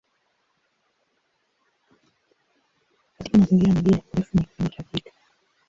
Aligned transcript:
Katika 3.17 3.37
mazingira 3.37 3.73
mengine 3.73 4.01
"urefu" 4.13 4.37
ni 4.37 4.43
kipimo 4.43 4.69
cha 4.69 4.83
kitu. 4.83 5.11